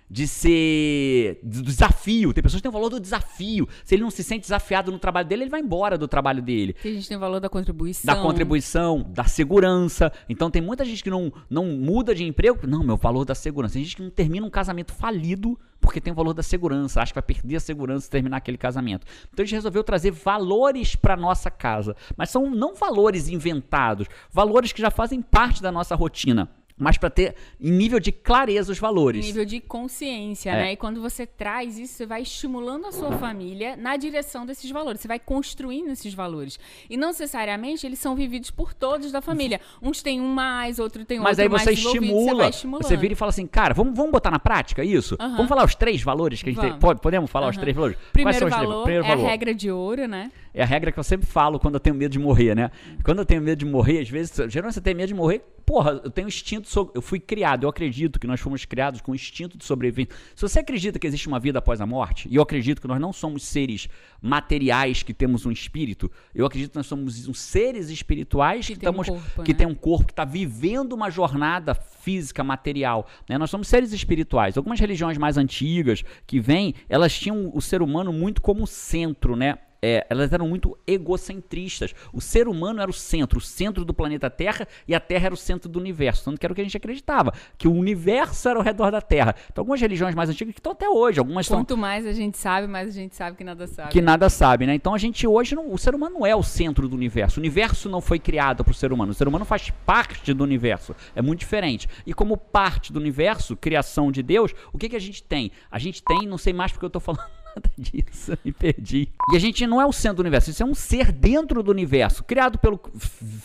[0.09, 2.33] de ser do desafio.
[2.33, 3.67] Tem pessoas que têm o valor do desafio.
[3.83, 6.73] Se ele não se sente desafiado no trabalho dele, ele vai embora do trabalho dele.
[6.73, 8.13] Tem gente que tem o valor da contribuição.
[8.13, 10.11] Da contribuição, da segurança.
[10.29, 12.67] Então tem muita gente que não, não muda de emprego.
[12.67, 13.73] Não, meu valor da segurança.
[13.73, 17.01] Tem gente que não termina um casamento falido porque tem o valor da segurança.
[17.01, 19.05] Acha que vai perder a segurança se terminar aquele casamento.
[19.31, 21.95] Então a gente resolveu trazer valores para nossa casa.
[22.17, 27.09] Mas são não valores inventados, valores que já fazem parte da nossa rotina mas para
[27.09, 29.23] ter em nível de clareza os valores.
[29.23, 30.53] Em nível de consciência, é.
[30.53, 30.71] né?
[30.73, 35.01] E quando você traz isso, você vai estimulando a sua família na direção desses valores.
[35.01, 36.59] Você vai construindo esses valores.
[36.89, 39.61] E não necessariamente eles são vividos por todos da família.
[39.81, 41.37] Uns têm um mais, outro tem outro mais.
[41.37, 42.51] Mas aí você estimula.
[42.51, 45.15] Você, você, vira e fala assim, cara, vamos, vamos botar na prática isso?
[45.19, 45.35] Uhum.
[45.37, 46.79] Vamos falar os três valores que a gente vamos.
[46.79, 46.97] tem.
[46.97, 47.51] Podemos falar uhum.
[47.51, 47.97] os três valores?
[48.11, 49.25] Primeiro valor Primeiro é valor.
[49.25, 50.31] a regra de ouro, né?
[50.53, 52.71] É a regra que eu sempre falo quando eu tenho medo de morrer, né?
[53.03, 55.99] Quando eu tenho medo de morrer, às vezes, geralmente você tem medo de morrer, porra,
[56.03, 59.65] eu tenho instinto, eu fui criado, eu acredito que nós fomos criados com instinto de
[59.65, 60.15] sobrevivência.
[60.35, 62.99] Se você acredita que existe uma vida após a morte, e eu acredito que nós
[62.99, 63.87] não somos seres
[64.21, 68.89] materiais que temos um espírito, eu acredito que nós somos seres espirituais que, que, tem,
[68.89, 69.57] um corpo, que né?
[69.57, 73.07] tem um corpo, que está vivendo uma jornada física, material.
[73.27, 73.37] Né?
[73.37, 74.57] Nós somos seres espirituais.
[74.57, 79.57] Algumas religiões mais antigas que vêm, elas tinham o ser humano muito como centro, né?
[79.85, 81.93] É, elas eram muito egocentristas.
[82.11, 85.33] O ser humano era o centro, o centro do planeta Terra e a Terra era
[85.33, 86.25] o centro do universo.
[86.25, 88.99] Tanto que era o que a gente acreditava, que o universo era ao redor da
[88.99, 89.35] Terra.
[89.51, 92.65] Então, algumas religiões mais antigas que estão até hoje, algumas Quanto mais a gente sabe,
[92.65, 93.91] mais a gente sabe que nada sabe.
[93.91, 94.73] Que nada sabe, né?
[94.73, 97.39] Então, a gente hoje, não, o ser humano não é o centro do universo.
[97.39, 99.11] O universo não foi criado para o ser humano.
[99.11, 100.95] O ser humano faz parte do universo.
[101.15, 101.87] É muito diferente.
[102.07, 105.51] E como parte do universo, criação de Deus, o que, que a gente tem?
[105.69, 109.09] A gente tem, não sei mais porque eu estou falando nada disso, me perdi.
[109.31, 111.71] E a gente não é o centro do universo, isso é um ser dentro do
[111.71, 112.79] universo, criado pelo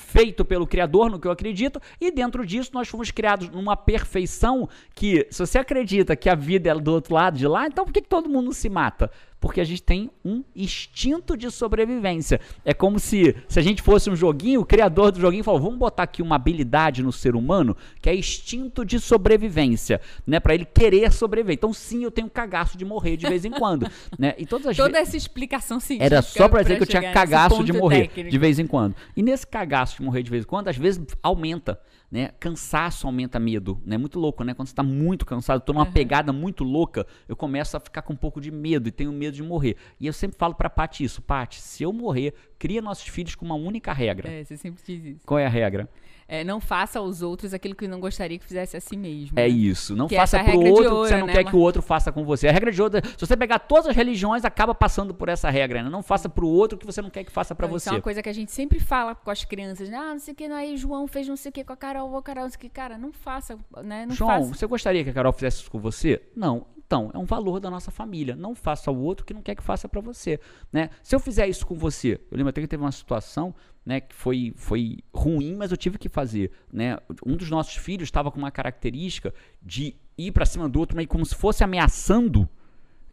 [0.08, 4.68] feito pelo criador, no que eu acredito, e dentro disso nós fomos criados numa perfeição
[4.94, 7.92] que se você acredita que a vida é do outro lado de lá, então por
[7.92, 9.10] que, que todo mundo se mata?
[9.40, 12.40] Porque a gente tem um instinto de sobrevivência.
[12.64, 15.78] É como se, se a gente fosse um joguinho, o criador do joguinho falou: vamos
[15.78, 20.38] botar aqui uma habilidade no ser humano que é instinto de sobrevivência, né?
[20.38, 21.54] Para ele querer sobreviver.
[21.54, 23.90] Então, sim, eu tenho cagaço de morrer de vez em quando.
[24.18, 24.34] né?
[24.36, 26.14] E todas as Toda essa explicação científica.
[26.14, 28.30] Era só para dizer que eu tinha cagaço de morrer técnico.
[28.30, 28.94] de vez em quando.
[29.16, 31.80] E nesse cagaço de morrer de vez em quando, às vezes aumenta.
[32.10, 32.32] Né?
[32.40, 33.96] Cansaço aumenta medo, né?
[33.96, 34.52] Muito louco, né?
[34.52, 35.92] Quando você está muito cansado, tô numa uhum.
[35.92, 39.29] pegada muito louca, eu começo a ficar com um pouco de medo e tenho medo
[39.30, 39.76] de morrer.
[39.98, 43.44] E eu sempre falo para Paty isso, Paty, se eu morrer, cria nossos filhos com
[43.44, 44.30] uma única regra.
[44.30, 45.26] É, você sempre diz isso.
[45.26, 45.88] Qual é a regra?
[46.32, 49.36] É, não faça aos outros aquilo que não gostaria que fizesse a si mesmo.
[49.36, 49.48] É né?
[49.48, 49.96] isso.
[49.96, 51.32] Não que faça é pro outro ouro, que você não né?
[51.32, 52.46] quer que o outro faça com você.
[52.46, 55.50] A regra de ouro, é, se você pegar todas as religiões, acaba passando por essa
[55.50, 55.82] regra.
[55.82, 55.90] Né?
[55.90, 57.88] Não faça pro outro o que você não quer que faça para você.
[57.88, 59.88] Isso é uma coisa que a gente sempre fala com as crianças.
[59.88, 59.96] Né?
[59.96, 61.76] Ah, não sei o que, não, aí João fez não sei o que com a
[61.76, 62.68] Carol, a Carol, não sei o que.
[62.68, 64.06] Cara, não faça, né?
[64.06, 64.54] Não João, faça.
[64.54, 66.22] você gostaria que a Carol fizesse isso com você?
[66.36, 66.64] Não.
[66.86, 68.36] Então, é um valor da nossa família.
[68.36, 70.38] Não faça ao outro que não quer que faça para você.
[70.72, 70.90] Né?
[71.02, 74.14] Se eu fizer isso com você, eu lembro até que teve uma situação né, que
[74.14, 76.50] foi, foi ruim, mas eu tive que fazer.
[76.72, 76.98] Né?
[77.24, 81.08] Um dos nossos filhos estava com uma característica de ir para cima do outro, meio
[81.08, 82.48] como se fosse ameaçando,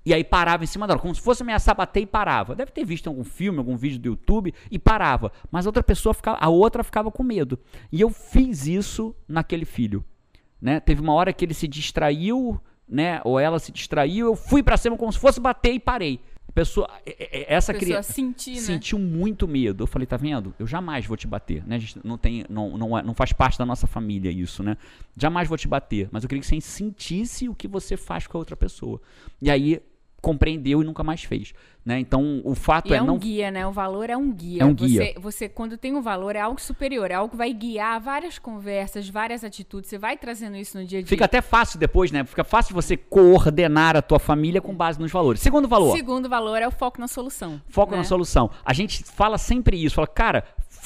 [0.08, 2.56] e aí parava em cima hora, como se fosse ameaçar bater e parava.
[2.56, 5.34] Deve ter visto algum filme, algum vídeo do YouTube e parava.
[5.51, 7.60] Mas a outra pessoa ficava, a outra ficava com medo.
[7.91, 10.06] E eu fiz isso naquele filho.
[10.62, 10.80] Né?
[10.80, 13.19] Teve uma hora que ele se distraiu, né?
[13.25, 16.21] Ou ela se distraiu, eu fui para cima como se fosse bater e parei.
[16.58, 18.62] Pessoa, essa criança sentir, né?
[18.62, 19.84] sentiu muito medo.
[19.84, 20.56] Eu falei, tá vendo?
[20.58, 21.76] Eu jamais vou te bater, né?
[21.76, 24.76] A gente não tem, não, não, é, não faz parte da nossa família isso, né?
[25.15, 28.39] Jamais vou te bater, mas eu queria que você sentisse o que você faz com
[28.39, 29.00] a outra pessoa.
[29.39, 29.80] E aí
[30.28, 31.54] compreendeu e nunca mais fez.
[31.86, 32.02] Né?
[32.02, 33.18] Então, o fato e é, é um não...
[33.18, 33.66] guia, né?
[33.66, 34.62] O valor é um guia.
[34.62, 35.13] É um guia.
[35.13, 38.38] Você, você, quando tem um valor, é algo superior, é algo que vai guiar várias
[38.38, 39.90] conversas, várias atitudes.
[39.90, 41.08] Você vai trazendo isso no dia a dia.
[41.08, 42.26] Fica até fácil depois, né?
[42.26, 45.40] Fica fácil você coordenar a tua família com base nos valores.
[45.40, 45.96] Segundo valor.
[45.96, 47.62] Segundo valor é o foco na solução.
[47.70, 48.00] Foco né?
[48.00, 48.52] na solução.
[48.66, 49.96] A gente fala sempre isso.
[49.96, 50.44] Fala, cara,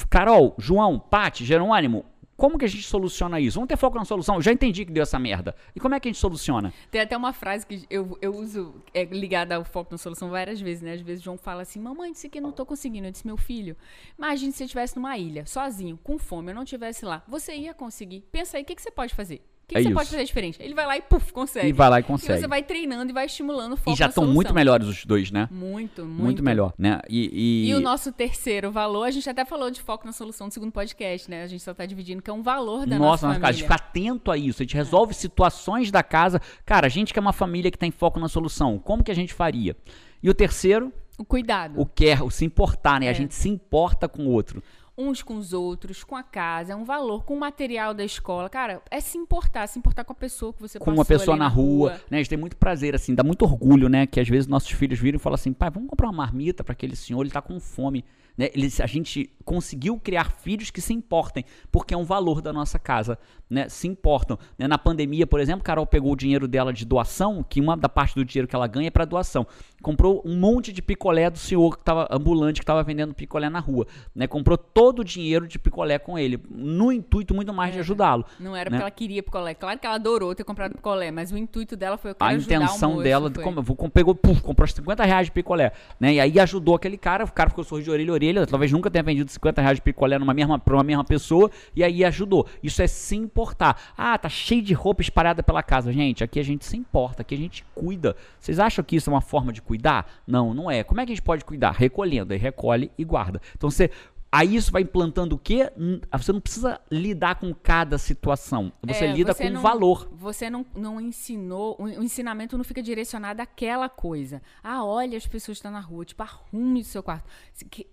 [0.08, 2.04] Carol, João, Pati, Jerônimo,
[2.42, 3.54] como que a gente soluciona isso?
[3.54, 4.34] Vamos ter foco na solução.
[4.34, 5.54] Eu já entendi que deu essa merda.
[5.76, 6.74] E como é que a gente soluciona?
[6.90, 10.60] Tem até uma frase que eu, eu uso é, ligada ao foco na solução várias
[10.60, 10.94] vezes, né?
[10.94, 13.06] Às vezes o João fala assim: Mamãe, disse que eu não tô conseguindo.
[13.06, 13.76] Eu disse: Meu filho,
[14.18, 17.22] imagine se você estivesse numa ilha, sozinho, com fome, eu não estivesse lá.
[17.28, 18.22] Você ia conseguir.
[18.32, 19.40] Pensa aí, o que, que você pode fazer?
[19.64, 20.58] O que, É que você pode fazer diferente?
[20.60, 21.68] Ele vai lá e, puf, consegue.
[21.68, 22.40] E vai lá e E consegue.
[22.40, 25.30] você vai treinando e vai estimulando o foco E já estão muito melhores os dois,
[25.30, 25.48] né?
[25.50, 26.22] Muito, muito.
[26.22, 27.00] Muito, melhor, né?
[27.08, 30.48] E, e- E o nosso terceiro valor, a gente até falou de foco na solução
[30.48, 31.42] do segundo podcast, né?
[31.44, 33.62] A gente só tá dividindo, que é um valor da Nossa, nossa, casa, família.
[33.62, 34.60] fica atento a isso.
[34.60, 36.40] A gente resolve situações da casa.
[36.66, 38.78] Cara, a gente que é uma família que tem foco na solução.
[38.78, 39.74] Como que a gente faria?
[40.22, 41.80] E o terceiro, O cuidado.
[41.80, 43.06] o quer, o se importar, né?
[43.08, 43.14] A É.
[43.14, 44.62] gente se importa com o outro.
[45.02, 48.48] Uns com os outros, com a casa, é um valor, com o material da escola.
[48.48, 51.40] Cara, é se importar, se importar com a pessoa que você Com uma pessoa ali
[51.40, 52.18] na rua, né?
[52.18, 54.06] A gente tem muito prazer, assim, dá muito orgulho, né?
[54.06, 56.72] Que às vezes nossos filhos viram e falam assim, pai, vamos comprar uma marmita para
[56.72, 58.04] aquele senhor, ele tá com fome.
[58.36, 58.50] Né?
[58.54, 62.78] Eles, a gente conseguiu criar filhos que se importem, porque é um valor da nossa
[62.78, 63.18] casa,
[63.50, 63.68] né?
[63.68, 64.38] Se importam.
[64.58, 64.66] né?
[64.66, 68.14] Na pandemia, por exemplo, Carol pegou o dinheiro dela de doação, que uma da parte
[68.14, 69.46] do dinheiro que ela ganha é para doação.
[69.82, 73.58] Comprou um monte de picolé do senhor que estava ambulante, que estava vendendo picolé na
[73.58, 73.86] rua.
[74.14, 74.26] Né?
[74.26, 78.24] Comprou todo o dinheiro de picolé com ele, no intuito muito mais de ajudá-lo.
[78.38, 78.76] Não era né?
[78.76, 79.54] porque ela queria picolé.
[79.54, 82.34] Claro que ela adorou ter comprado picolé, mas o intuito dela foi eu quero a
[82.34, 83.42] intenção dela, foi.
[83.42, 86.14] como, pegou, puf, comprou 50 reais de picolé, né?
[86.14, 88.90] E aí ajudou aquele cara, o cara ficou sorriso de orelha a orelha, talvez nunca
[88.90, 92.46] tenha vendido 50 reais de picolé numa mesma, pra uma mesma pessoa, e aí ajudou.
[92.62, 93.76] Isso é se importar.
[93.96, 95.92] Ah, tá cheio de roupa espalhada pela casa.
[95.92, 98.16] Gente, aqui a gente se importa, aqui a gente cuida.
[98.38, 100.06] Vocês acham que isso é uma forma de cuidar?
[100.26, 100.84] Não, não é.
[100.84, 101.72] Como é que a gente pode cuidar?
[101.72, 103.40] Recolhendo, aí recolhe e guarda.
[103.56, 103.90] Então você.
[104.34, 105.70] Aí isso vai implantando o quê?
[106.10, 108.72] Você não precisa lidar com cada situação.
[108.82, 110.08] Você É, lida você com o não- valor.
[110.12, 114.40] Você não, não ensinou, o ensinamento não fica direcionado àquela coisa.
[114.62, 117.28] Ah, olha, as pessoas estão na rua, tipo, arrume o seu quarto.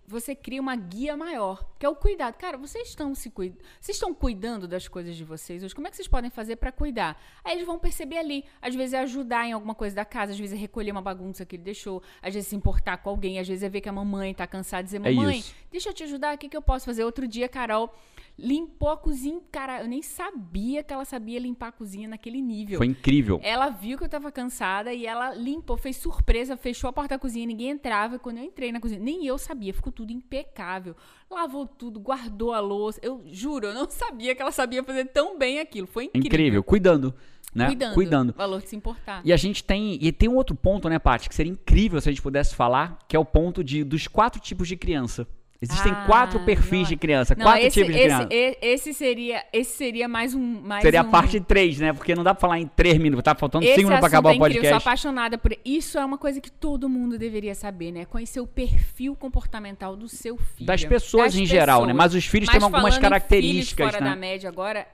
[0.08, 2.36] Você cria uma guia maior, que é o cuidado.
[2.36, 5.76] Cara, vocês estão se cuidando, vocês estão cuidando das coisas de vocês hoje.
[5.76, 7.22] Como é que vocês podem fazer pra cuidar?
[7.44, 10.40] Aí eles vão perceber ali, às vezes é ajudar em alguma coisa da casa, às
[10.40, 13.48] vezes é recolher uma bagunça que ele deixou, às vezes se importar com alguém, às
[13.48, 15.54] vezes é ver que a mamãe tá cansada e dizer, É mamãe, isso.
[15.70, 17.04] deixa eu te ajudar, o que, que eu posso fazer?
[17.04, 17.94] Outro dia, Carol
[18.42, 19.40] limpou a cozinha.
[19.52, 22.78] Cara, eu nem sabia que ela sabia limpar a cozinha naquele nível.
[22.78, 23.40] Foi incrível.
[23.44, 27.20] Ela viu que eu tava cansada e ela limpou, fez surpresa, fechou a porta da
[27.20, 28.16] cozinha, ninguém entrava.
[28.16, 30.96] E quando eu entrei na cozinha, nem eu sabia, ficou tudo impecável.
[31.30, 33.00] Lavou tudo, guardou a louça.
[33.04, 35.88] Eu juro, eu não sabia que ela sabia fazer tão bem aquilo.
[35.88, 36.28] Foi incrível.
[36.28, 37.14] Incrível, cuidando,
[37.54, 37.68] né?
[37.68, 37.94] Cuidando.
[37.94, 38.34] Cuidando.
[38.34, 39.22] Valor de se importar.
[39.24, 42.10] E a gente tem, e tem um outro ponto, né, Paty, que seria incrível se
[42.10, 45.28] a gente pudesse falar, que é o ponto de dos quatro tipos de criança.
[45.62, 46.88] Existem Ah, quatro perfis não.
[46.90, 48.30] de criança, Não, quatro esse, tipos de esse, criança.
[48.32, 50.40] e- esse seria, esse seria mais um.
[50.62, 51.92] Mais Seria a um- parte 3, né?
[51.92, 54.30] Porque não dá pra falar em 3 minutos, tá faltando 5 Esse minutos pra acabar
[54.30, 54.88] é o incrível, eu sou podcast.
[54.88, 55.98] apaixonada por isso.
[56.00, 58.06] É uma coisa que todo mundo deveria saber, né?
[58.06, 60.66] Conhecer o perfil comportamental do seu filho.
[60.66, 61.92] Das pessoas em geral, né?
[61.92, 64.10] Mas os filhos Mas têm algumas características, filhos fora né?
[64.12, 64.88] da média agora,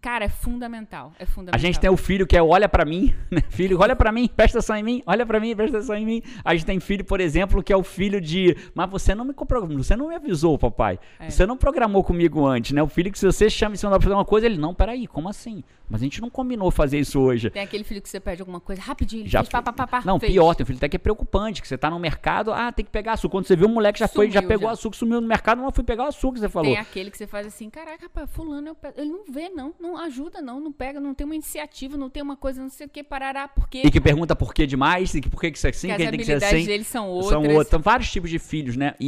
[0.00, 1.12] cara, é fundamental.
[1.18, 1.58] É fundamental.
[1.58, 3.42] A gente tem o filho que é olha pra mim, né?
[3.50, 6.22] Filho, olha pra mim, presta atenção em mim, olha pra mim, presta atenção em mim.
[6.44, 9.32] A gente tem filho, por exemplo, que é o filho de, mas você não me
[9.34, 10.98] comprou, você não me avisou, papai.
[11.18, 11.30] É.
[11.30, 12.82] Você não programou comigo antes, né?
[12.82, 14.74] O filho que se você chama e não dá pra fazer uma coisa, ele não,
[14.74, 15.62] peraí, como assim?
[15.88, 17.50] Mas a gente não combinou fazer isso hoje.
[17.50, 20.02] Tem aquele filho que você pede alguma coisa rapidinho, Já fez pá, pá, pá, pá,
[20.04, 20.32] Não, fez.
[20.32, 22.84] pior, tem um filho até que é preocupante, que você tá no mercado, ah, tem
[22.84, 23.32] que pegar açúcar.
[23.32, 24.72] Quando você vê o moleque já foi, já Sumiu, pegou já.
[24.74, 26.70] açúcar, sumiu no mercado, não fui pegar o açúcar, você falou.
[26.70, 29.89] Tem aquele que você faz assim, caraca, rapaz, fulano, eu ele não vê, não, não
[29.96, 32.88] ajuda, não, não pega, não tem uma iniciativa, não tem uma coisa, não sei o
[32.90, 35.70] que, parará, porque E que pergunta por que demais, e que por que isso é
[35.70, 36.66] assim, que que as tem que ser habilidades assim.
[36.66, 37.30] deles são outras.
[37.30, 37.68] São outros.
[37.68, 38.94] São vários tipos de filhos, né?
[39.00, 39.06] E,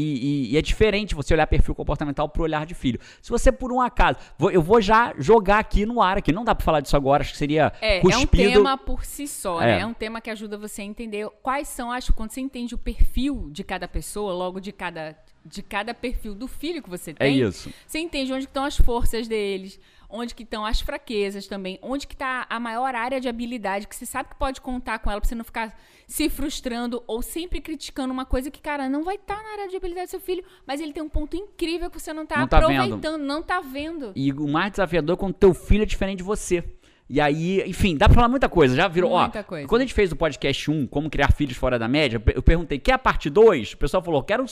[0.48, 3.00] e- e é diferente você olhar perfil comportamental pro olhar de filho.
[3.20, 6.44] Se você, por um acaso, vou- eu vou já jogar aqui no ar, aqui não
[6.44, 8.52] dá pra falar disso agora, acho que seria É, é um cuspido.
[8.52, 9.66] tema por si só, É.
[9.66, 9.80] né?
[9.80, 12.08] É um tema que ajuda você a entender quais são as.
[12.10, 16.46] Quando você entende o perfil de cada pessoa, logo de cada, de cada perfil do
[16.46, 17.70] filho que você É tem, isso.
[17.86, 19.78] você entende onde estão as forças deles,
[20.12, 23.96] onde que estão as fraquezas também, onde que está a maior área de habilidade que
[23.96, 27.60] você sabe que pode contar com ela pra você não ficar se frustrando ou sempre
[27.60, 30.44] criticando uma coisa que, cara, não vai estar na área de habilidade do seu filho,
[30.66, 33.60] mas ele tem um ponto incrível que você não tá Não tá aproveitando, não tá
[33.60, 34.12] vendo.
[34.14, 36.62] E o mais desafiador é quando teu filho é diferente de você.
[37.08, 38.74] E aí, enfim, dá pra falar muita coisa.
[38.74, 39.42] Já virou, Muita ó.
[39.42, 39.68] coisa.
[39.68, 42.78] Quando a gente fez o podcast 1, Como Criar Filhos Fora da Média, eu perguntei,
[42.78, 43.74] quer a parte 2?
[43.74, 44.46] O pessoal falou, quero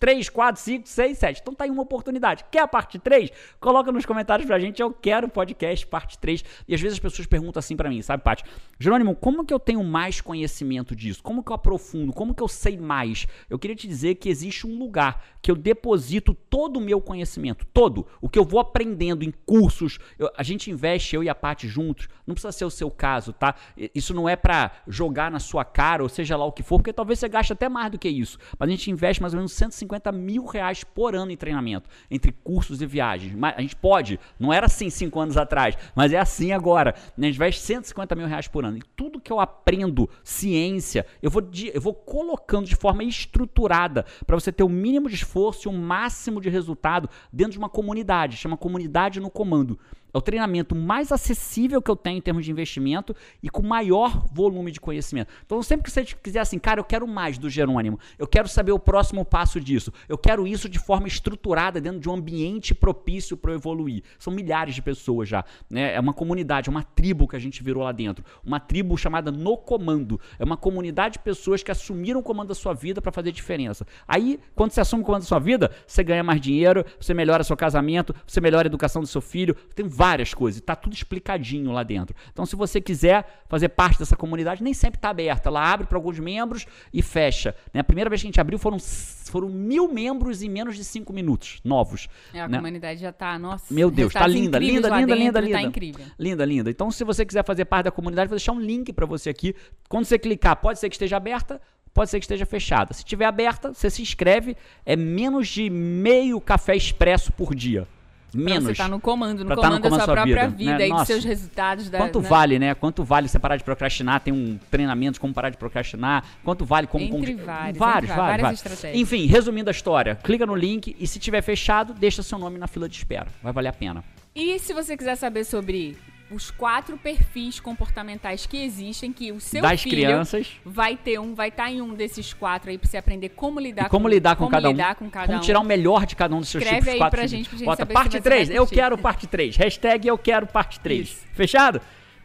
[0.00, 1.40] 3, 4, 5, 6, 7.
[1.40, 2.44] Então tá aí uma oportunidade.
[2.50, 3.30] Quer a parte 3?
[3.60, 6.44] Coloca nos comentários pra gente, eu quero podcast parte 3.
[6.66, 8.42] E às vezes as pessoas perguntam assim pra mim, sabe, Paty?
[8.80, 11.22] Jerônimo, como que eu tenho mais conhecimento disso?
[11.22, 12.12] Como que eu aprofundo?
[12.12, 13.26] Como que eu sei mais?
[13.48, 17.64] Eu queria te dizer que existe um lugar que eu deposito todo o meu conhecimento,
[17.72, 18.06] todo.
[18.20, 21.68] O que eu vou aprendendo em cursos, eu- a gente investe, eu e a Paty
[21.68, 21.91] juntos.
[22.26, 23.54] Não precisa ser o seu caso, tá?
[23.94, 26.92] Isso não é pra jogar na sua cara, ou seja lá o que for, porque
[26.92, 28.38] talvez você gaste até mais do que isso.
[28.58, 32.32] Mas a gente investe mais ou menos 150 mil reais por ano em treinamento, entre
[32.32, 33.34] cursos e viagens.
[33.34, 36.94] Mas a gente pode, não era assim cinco anos atrás, mas é assim agora.
[37.16, 38.78] A gente investe 150 mil reais por ano.
[38.78, 44.36] E tudo que eu aprendo, ciência, eu vou, eu vou colocando de forma estruturada para
[44.36, 48.36] você ter o mínimo de esforço e o máximo de resultado dentro de uma comunidade,
[48.36, 49.78] chama comunidade no comando.
[50.12, 54.26] É o treinamento mais acessível que eu tenho em termos de investimento e com maior
[54.32, 55.32] volume de conhecimento.
[55.44, 58.72] Então, sempre que você quiser assim, cara, eu quero mais do Jerônimo, eu quero saber
[58.72, 63.36] o próximo passo disso, eu quero isso de forma estruturada dentro de um ambiente propício
[63.36, 64.02] para eu evoluir.
[64.18, 65.94] São milhares de pessoas já, né?
[65.94, 69.56] É uma comunidade, uma tribo que a gente virou lá dentro, uma tribo chamada No
[69.56, 70.20] Comando.
[70.38, 73.86] É uma comunidade de pessoas que assumiram o comando da sua vida para fazer diferença.
[74.06, 77.44] Aí, quando você assume o comando da sua vida, você ganha mais dinheiro, você melhora
[77.44, 80.60] seu casamento, você melhora a educação do seu filho, tem várias coisas.
[80.60, 82.16] Está tudo explicadinho lá dentro.
[82.32, 85.48] Então, se você quiser fazer parte dessa comunidade, nem sempre está aberta.
[85.48, 87.54] Ela abre para alguns membros e fecha.
[87.72, 87.80] Né?
[87.80, 91.12] A primeira vez que a gente abriu foram, foram mil membros em menos de cinco
[91.12, 92.08] minutos novos.
[92.34, 92.58] É, a né?
[92.58, 93.72] comunidade já está, nossa.
[93.72, 95.58] Meu Deus, tá linda, linda, linda, linda, linda, linda.
[95.58, 96.04] Tá incrível.
[96.18, 96.68] Linda, linda.
[96.68, 99.54] Então, se você quiser fazer parte da comunidade, vou deixar um link para você aqui.
[99.88, 101.60] Quando você clicar, pode ser que esteja aberta,
[101.94, 102.92] pode ser que esteja fechada.
[102.92, 104.56] Se estiver aberta, você se inscreve.
[104.84, 107.86] É menos de meio café expresso por dia.
[108.34, 108.64] Menos.
[108.64, 110.78] Pra você tá no comando, no tá comando, comando da sua sua própria vida, vida,
[110.78, 110.88] né?
[110.88, 111.90] e dos seus resultados.
[111.90, 112.28] Da, Quanto né?
[112.28, 112.74] vale, né?
[112.74, 114.20] Quanto vale você parar de procrastinar?
[114.20, 116.24] Tem um treinamento de como parar de procrastinar.
[116.44, 117.04] Quanto vale como...
[117.04, 118.60] Entre como- vários, vários, entre vários, várias vários.
[118.60, 119.00] estratégias.
[119.00, 122.66] Enfim, resumindo a história, clica no link e se tiver fechado, deixa seu nome na
[122.66, 123.28] fila de espera.
[123.42, 124.04] Vai valer a pena.
[124.34, 125.96] E se você quiser saber sobre
[126.32, 131.34] os quatro perfis comportamentais que existem, que o seu das filho crianças vai ter um,
[131.34, 134.36] vai estar em um desses quatro aí pra você aprender como lidar como com lidar
[134.36, 134.72] com como cada um.
[134.72, 135.42] lidar com cada como um.
[135.42, 137.58] tirar o melhor de cada um dos seus Escreve tipos aí quatro pra gente, pra
[137.58, 139.56] gente Bota saber parte você 3, vai eu quero parte 3.
[139.56, 141.00] Hashtag eu quero parte 3.
[141.00, 141.26] Isso.
[141.32, 141.80] Fechado?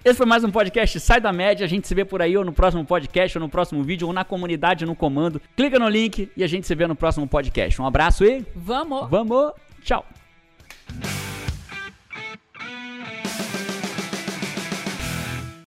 [0.06, 1.66] Esse foi mais um podcast Sai da Média.
[1.66, 4.14] A gente se vê por aí ou no próximo podcast, ou no próximo vídeo, ou
[4.14, 5.42] na comunidade, no comando.
[5.56, 7.82] Clica no link e a gente se vê no próximo podcast.
[7.82, 9.10] Um abraço e Vamos!
[9.10, 9.52] vamos!
[9.84, 10.06] Tchau!